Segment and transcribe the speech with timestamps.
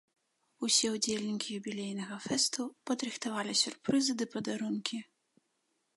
[0.67, 2.61] Усе ўдзельнікі юбілейнага фэсту
[2.91, 4.97] падрыхтавалі сюрпрызы ды падарункі.